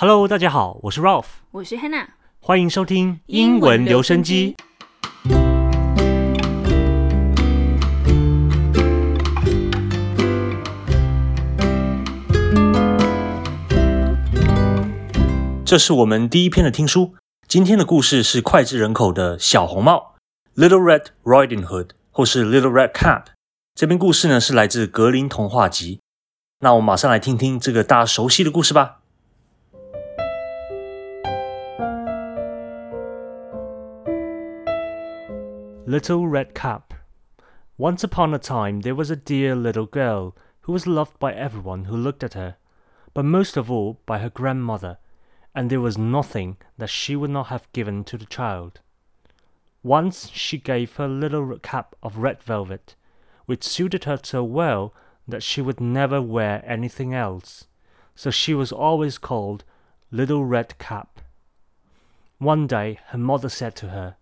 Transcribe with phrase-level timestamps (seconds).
[0.00, 2.06] Hello，大家好，我是 Ralph，我是 Hannah，
[2.38, 4.54] 欢迎收听英文留声机。。
[15.64, 17.16] 这是我们第一篇的听书。
[17.48, 20.14] 今天的故事是脍炙人口的小红帽
[20.54, 23.24] （Little Red Riding Hood） 或是 Little Red Cap。
[23.74, 25.98] 这篇故事呢是来自格林童话集。
[26.60, 28.97] 那我们马上来听听这个大家熟悉的故事吧。
[35.88, 36.92] Little Red Cap.
[37.78, 41.86] Once upon a time there was a dear little girl who was loved by everyone
[41.86, 42.56] who looked at her,
[43.14, 44.98] but most of all by her grandmother,
[45.54, 48.80] and there was nothing that she would not have given to the child.
[49.82, 52.94] Once she gave her little cap of red velvet,
[53.46, 54.92] which suited her so well
[55.26, 57.66] that she would never wear anything else,
[58.14, 59.64] so she was always called
[60.10, 61.22] Little Red Cap.
[62.36, 64.16] One day her mother said to her,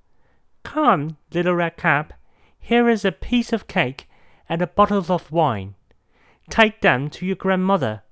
[0.67, 2.13] Come, little red cap,
[2.59, 4.09] here is a piece of cake
[4.49, 5.77] and a bottle of wine.
[6.51, 8.03] Take them to your grandmother.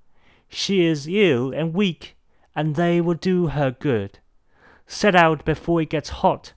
[0.49, 2.17] She is ill and weak,
[2.55, 4.21] and they will do her good.
[4.87, 6.53] Set out before it gets hot,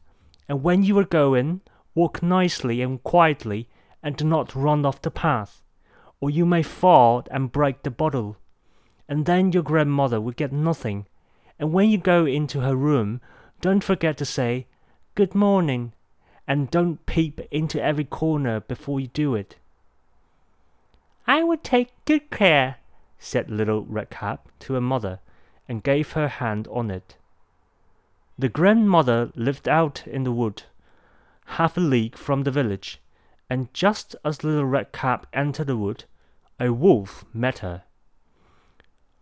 [0.48, 1.62] and when you are going,
[1.96, 3.68] walk nicely and quietly,
[4.04, 5.64] and do not run off the path,
[6.22, 8.38] or you may fall and break the bottle.
[9.10, 11.08] And then your grandmother will get nothing.
[11.58, 13.20] And when you go into her room,
[13.62, 14.68] don't forget to say,
[15.18, 15.94] Good morning,
[16.48, 19.56] and don't peep into every corner before you do it.
[21.26, 22.76] I will take good care,
[23.18, 25.18] said Little Red Cap to her mother,
[25.68, 27.18] and gave her hand on it.
[28.38, 30.62] The grandmother lived out in the wood,
[31.58, 33.02] half a league from the village,
[33.50, 36.04] and just as Little Red Cap entered the wood,
[36.60, 37.82] a wolf met her.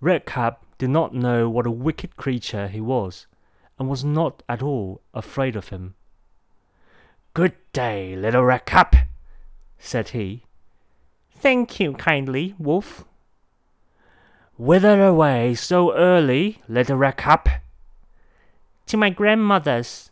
[0.01, 3.27] Red Cap did not know what a wicked creature he was,
[3.77, 5.95] and was not at all afraid of him.
[7.33, 8.95] Good day, little red cap,
[9.77, 10.43] said he.
[11.35, 13.05] Thank you kindly, wolf.
[14.57, 17.49] Whither away so early, little red cap?
[18.87, 20.11] To my grandmother's.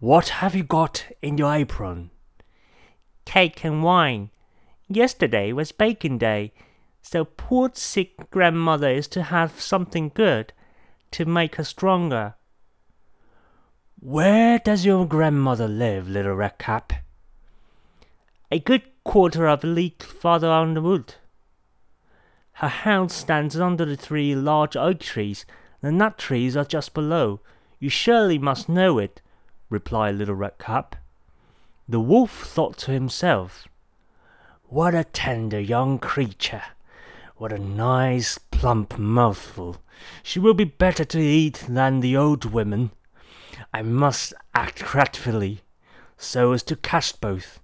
[0.00, 2.10] What have you got in your apron?
[3.26, 4.30] Cake and wine.
[4.88, 6.52] Yesterday was baking day,
[7.02, 10.52] so poor sick grandmother is to have something good
[11.12, 12.34] to make her stronger.
[14.00, 16.92] Where does your grandmother live, little red cap?
[18.50, 21.14] A good quarter of a league farther on the wood.
[22.54, 25.46] Her house stands under the three large oak trees.
[25.80, 27.40] The nut trees are just below.
[27.78, 29.20] You surely must know it,
[29.70, 30.96] replied Little Red Cap.
[31.88, 33.66] The wolf thought to himself,
[34.68, 36.62] What a tender young creature!
[37.36, 39.82] What a nice plump mouthful!
[40.22, 42.92] She will be better to eat than the old women.
[43.74, 45.62] I must act craftily,
[46.16, 47.58] so as to catch both.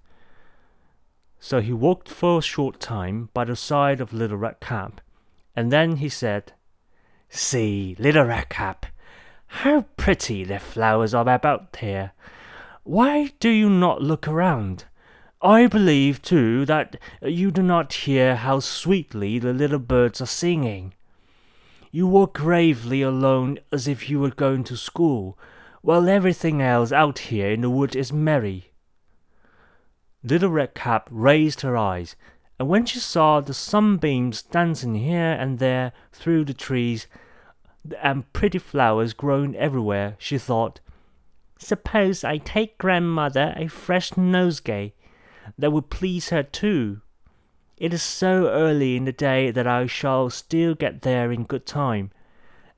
[1.39, 4.99] So he walked for a short time by the side of Little Red Cap,
[5.55, 6.51] and then he said,
[7.29, 8.85] See, Little Red Cap,
[9.63, 12.11] how pretty the flowers are about here.
[12.83, 14.83] Why do you not look around?
[15.41, 20.93] I believe, too, that you do not hear how sweetly the little birds are singing.
[21.91, 25.39] You walk gravely alone as if you were going to school,
[25.81, 28.71] while everything else out here in the wood is merry.
[30.21, 32.17] Little Red Cap raised her eyes,
[32.59, 37.07] and when she saw the sunbeams dancing here and there through the trees,
[38.01, 40.81] and pretty flowers growing everywhere, she thought,
[41.57, 44.91] Suppose I take grandmother a fresh nosegay.
[45.57, 47.01] That would please her too.
[47.77, 51.65] It is so early in the day that I shall still get there in good
[51.65, 52.11] time.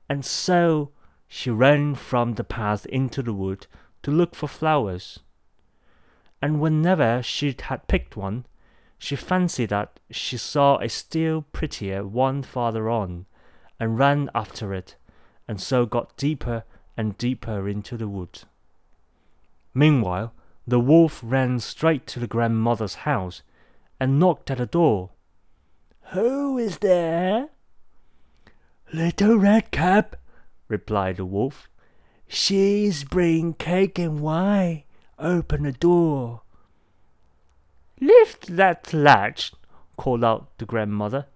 [0.08, 0.92] And so
[1.26, 3.66] she ran from the path into the wood
[4.02, 5.20] to look for flowers.
[6.40, 8.46] And whenever she had picked one,
[8.98, 13.26] she fancied that she saw a still prettier one farther on,
[13.80, 14.94] and ran after it,
[15.48, 16.62] and so got deeper
[16.96, 18.42] and deeper into the wood.
[19.74, 20.32] Meanwhile,
[20.66, 23.42] the wolf ran straight to the grandmother's house
[23.98, 25.10] and knocked at the door.
[26.12, 27.48] Who is there?
[28.92, 30.16] Little Red Cap,
[30.68, 31.68] replied the wolf.
[32.28, 34.84] She's bring cake and wine.
[35.18, 36.42] Open the door.
[38.00, 39.52] Lift that latch,
[39.96, 41.26] called out the grandmother.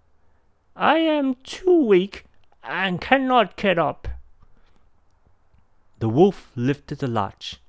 [0.74, 2.24] I am too weak
[2.62, 4.08] and cannot get up.
[5.98, 7.60] The wolf lifted the latch.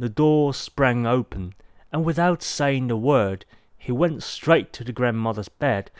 [0.00, 1.52] The door sprang open,
[1.92, 3.44] and without saying a word,
[3.76, 5.90] he went straight to the grandmother's bed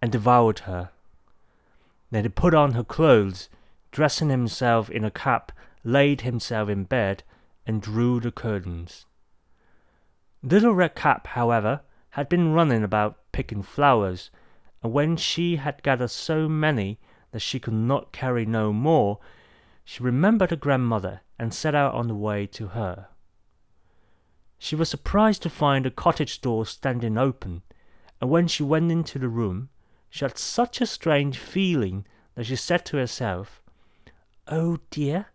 [0.00, 0.90] and devoured her.
[2.12, 3.48] Then he put on her clothes
[3.90, 5.50] dressing himself in a cap,
[5.82, 7.24] laid himself in bed
[7.66, 9.06] and drew the curtains.
[10.40, 14.30] Little Red Cap, however, had been running about picking flowers,
[14.84, 17.00] and when she had gathered so many
[17.32, 19.18] that she could not carry no more,
[19.84, 23.08] she remembered her grandmother and set out on the way to her.
[24.58, 27.62] She was surprised to find the cottage door standing open,
[28.20, 29.68] and when she went into the room,
[30.10, 33.62] she had such a strange feeling that she said to herself,
[34.48, 35.26] Oh dear,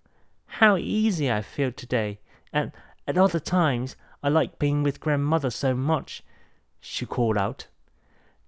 [0.45, 2.19] how easy I feel today,
[2.51, 2.71] and
[3.07, 6.23] at other times I like being with grandmother so much.
[6.79, 7.67] She called out,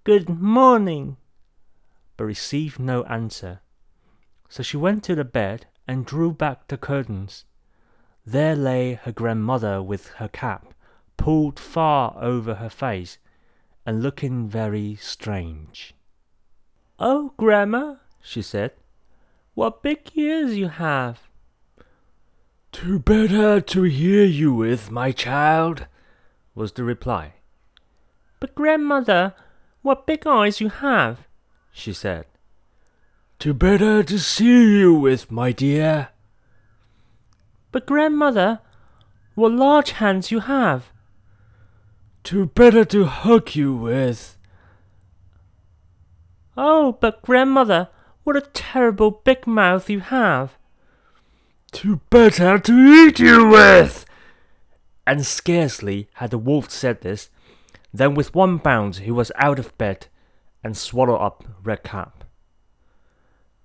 [0.04, 1.18] Good morning,
[2.18, 3.62] but received no answer.
[4.50, 7.46] So she went to the bed and drew back the curtains.
[8.26, 10.74] There lay her grandmother with her cap
[11.18, 13.18] pulled far over her face
[13.86, 15.94] and looking very strange.
[17.00, 18.72] Oh, Grandma, she said,
[19.54, 21.22] what big ears you have.
[22.72, 25.88] Too better to hear you with, my child,
[26.54, 27.36] was the reply.
[28.40, 29.34] But, Grandmother,
[29.82, 31.28] what big eyes you have,
[31.72, 32.26] she said.
[33.40, 36.10] Too better to see you with, my dear.
[37.76, 38.62] But, Grandmother,
[39.34, 40.94] what large hands you have.
[42.24, 44.38] Too better to hug you with.
[46.56, 47.90] Oh, but grandmother,
[48.24, 50.58] what a terrible big mouth you have.
[51.74, 54.06] Too better to eat you with.
[55.06, 57.30] And scarcely had the wolf said this,
[57.94, 60.08] than with one bound he was out of bed
[60.64, 62.24] and swallowed up Redcap.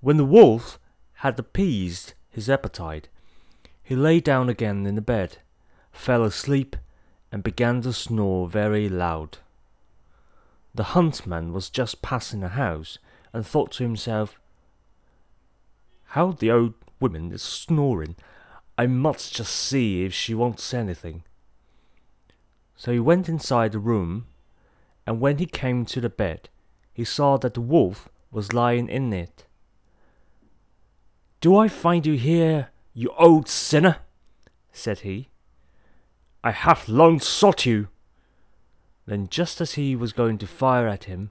[0.01, 0.81] When the wolf
[1.23, 3.09] had appeased his appetite,
[3.91, 5.39] he lay down again in the bed,
[5.91, 6.77] fell asleep,
[7.33, 9.39] and began to snore very loud.
[10.73, 12.99] The huntsman was just passing the house
[13.33, 14.39] and thought to himself,
[16.15, 18.15] How the old woman is snoring.
[18.79, 21.25] I must just see if she wants anything.
[22.77, 24.29] So he went inside the room,
[25.05, 26.49] and when he came to the bed,
[26.93, 29.47] he saw that the wolf was lying in it.
[31.41, 33.99] Do I find you here, you old sinner?
[34.73, 35.29] said he.
[36.43, 37.89] I have long sought you.
[39.07, 41.31] Then, just as he was going to fire at him,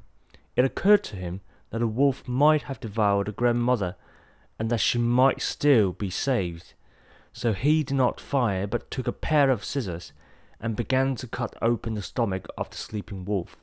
[0.56, 3.96] it occurred to him that a wolf might have devoured a grandmother,
[4.58, 6.74] and that she might still be saved.
[7.32, 10.12] So he did not fire, but took a pair of scissors
[10.60, 13.56] and began to cut open the stomach of the sleeping wolf.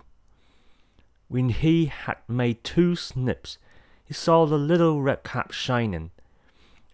[1.28, 3.58] When he had made two snips,
[4.04, 6.12] he saw the little red cap shining,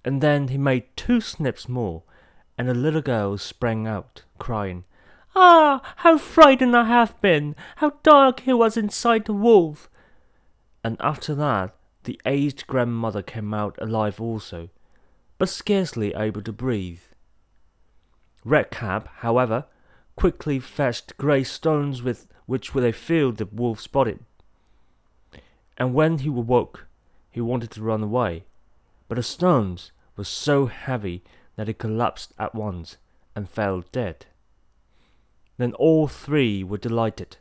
[0.05, 2.03] and then he made two snips more,
[2.59, 4.85] and the little girl sprang out, crying,
[5.35, 7.57] Ah, how frightened I have been!
[7.77, 9.89] How dark it was inside the wolf!
[10.85, 14.69] And after that, the aged grandmother came out alive also,
[15.39, 17.01] but scarcely able to breathe.
[18.45, 19.67] Redcap, however,
[20.17, 24.19] quickly fetched grey stones with which they filled the wolf's body.
[25.79, 26.87] And when he awoke,
[27.31, 28.45] he wanted to run away,
[29.13, 31.23] but the stones were so heavy
[31.57, 32.97] that he collapsed at once
[33.37, 34.25] and fell dead.
[35.59, 37.37] Then all three were delighted.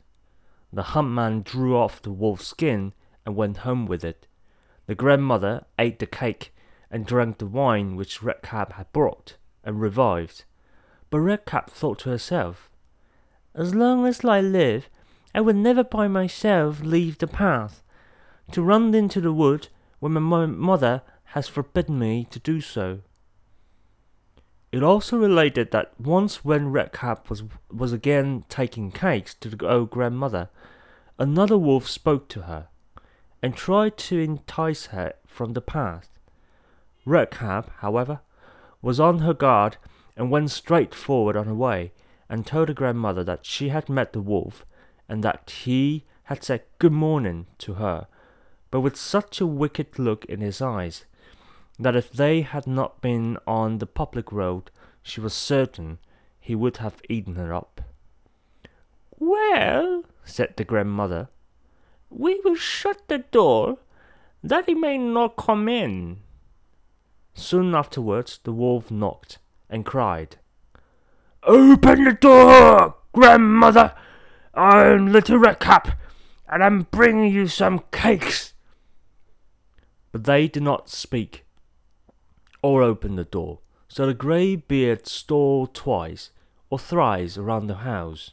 [0.74, 2.92] The huntman drew off the wolf's skin
[3.26, 4.28] and went home with it.
[4.88, 6.54] The grandmother ate the cake
[6.92, 10.44] and drank the wine which Redcap had brought, and revived.
[11.10, 12.70] But Redcap thought to herself,
[13.56, 14.90] As long as I live,
[15.34, 17.82] I will never by myself leave the path,
[18.52, 19.70] to run into the wood
[20.02, 23.00] when my mother has forbidden me to do so.
[24.72, 29.92] It also related that once when Redcap was, was again taking cakes to the old
[29.92, 30.50] grandmother,
[31.18, 32.68] another wolf spoke to her
[33.42, 36.10] and tried to entice her from the path.
[37.06, 38.20] Redcap, however,
[38.82, 39.78] was on her guard
[40.18, 41.94] and went straight forward on her way
[42.30, 44.66] and told her grandmother that she had met the wolf
[45.08, 48.08] and that he had said good morning to her,
[48.70, 51.06] but with such a wicked look in his eyes
[51.82, 54.70] that if they had not been on the public road,
[55.02, 55.98] she was certain
[56.40, 57.82] he would have eaten her up.
[59.18, 61.30] Well, said the grandmother,
[62.10, 63.80] we will shut the door,
[64.44, 66.20] that he may not come in.
[67.34, 70.38] Soon afterwards, the wolf knocked and cried,
[71.44, 73.96] Open the door, grandmother!
[74.54, 75.98] I'm Little Redcap,
[76.48, 78.54] and I'm bringing you some cakes.
[80.12, 81.46] But they did not speak
[82.62, 86.32] or open the door, so the grey beard stole twice
[86.70, 88.32] or thrice around the house,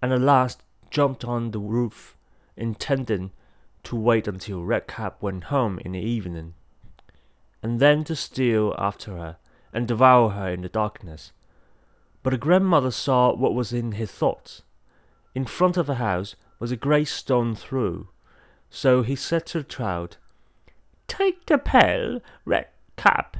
[0.00, 2.16] and at last jumped on the roof,
[2.56, 3.32] intending
[3.82, 6.54] to wait until Redcap went home in the evening.
[7.62, 9.36] and then to steal after her
[9.72, 11.30] and devour her in the darkness.
[12.24, 14.62] But the grandmother saw what was in his thoughts.
[15.34, 18.08] In front of the house was a great stone through,
[18.68, 20.16] so he said to the child,
[21.06, 23.36] Take the pail, Red Cap.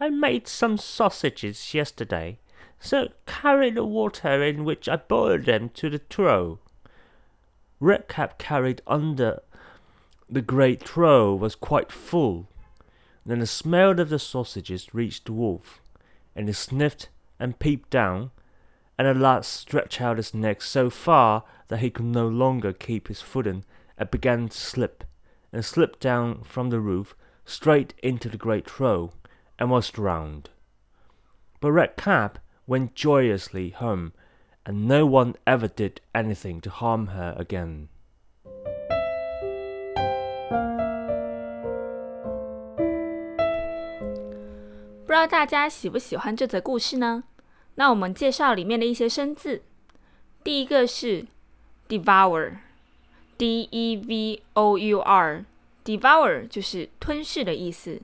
[0.00, 2.38] I made some sausages yesterday,
[2.78, 6.58] so carry the water in which I boiled them to the trough.
[7.80, 9.42] Redcap carried under
[10.28, 12.46] the great trough was quite full.
[13.26, 15.80] Then the smell of the sausages reached the wolf,
[16.36, 18.30] and he sniffed and peeped down,
[18.96, 23.08] and at last stretched out his neck so far that he could no longer keep
[23.08, 23.64] his footing,
[23.98, 25.04] and began to slip,
[25.52, 27.14] and slipped down from the roof
[27.49, 29.15] straight into the great trough,
[29.57, 30.49] and was drowned.
[31.59, 34.13] But Redcap went joyously home,
[34.65, 37.89] and no one ever did anything to harm her again.
[45.05, 47.23] 不知道大家喜不喜欢这则故事呢？
[47.75, 49.61] 那我们介绍里面的一些生字。
[50.43, 51.25] 第一个是
[51.87, 54.99] devour，d e v o u
[55.84, 58.00] devour 就是吞噬的意思。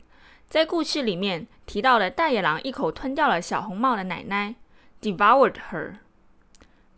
[0.48, 4.54] 在故事里面提到了大野狼一口吞掉了小红帽的奶奶
[5.02, 5.96] ，devoured her。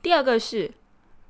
[0.03, 0.73] 第二个是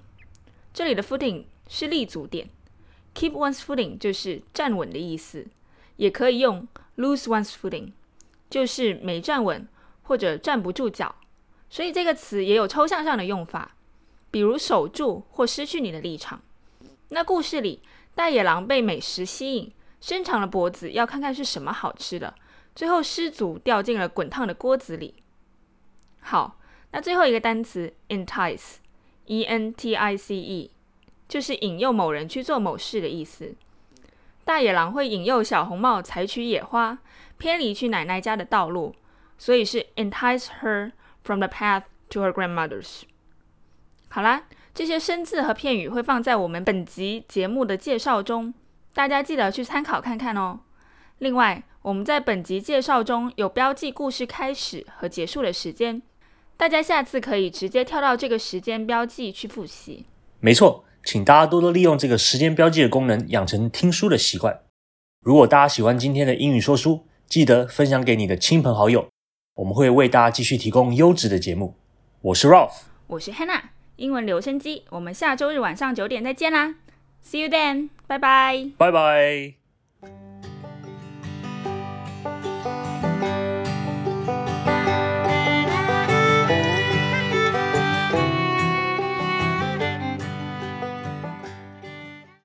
[0.75, 2.51] 这里的 footing 是立足点
[3.15, 5.47] ，keep one's footing 就是站稳的意思，
[5.97, 7.93] 也可以用 lose one's footing，
[8.51, 9.67] 就是没站稳
[10.03, 11.15] 或者站不住脚。
[11.71, 13.77] 所以这个词也有抽象上的用法，
[14.33, 16.43] 比如守住或失去你的立场。
[17.11, 17.81] 那故事里
[18.17, 19.73] 大野狼被美食吸引。
[20.01, 22.35] 伸长了脖子，要看看是什么好吃的，
[22.75, 25.13] 最后失足掉进了滚烫的锅子里。
[26.21, 26.59] 好，
[26.93, 30.71] 那最后一个单词 entice，e n t i c e，
[31.31, 33.55] 就是引诱某人去做某事的意思。
[34.45, 36.99] 大野狼会引诱小红帽采取野花，
[37.39, 38.97] 偏离去奶奶家的道路，
[39.39, 40.91] 所以是 entice her
[41.23, 43.03] from the path to her grandmother's。
[44.09, 44.43] 好啦，
[44.75, 48.53] 这些生字和片语会放在我们本集节目的介绍中。
[48.93, 50.59] 大家记得去参考看看哦。
[51.19, 56.03] 另外，我们在本集介绍中有标记故事开始和结束的时间，
[56.57, 60.07] 大家下次可以直接跳到这个时间标记去复习。
[60.41, 64.61] 没错，请大家多多利用这个时间标记的功能，养成听书的习惯。
[65.25, 69.09] 如果大家喜欢今天的英语说书，记得分享给你的亲朋好友，
[69.57, 71.75] 我们会为大家继续提供优质的节目。
[72.23, 73.63] 我是 Ralph，我是 Hannah，
[73.97, 74.85] 英文留声机。
[74.91, 76.77] 我们下周日晚上九点再见啦
[77.25, 77.89] ！See you then.
[78.07, 78.73] Bye bye.
[78.77, 79.60] Bye bye.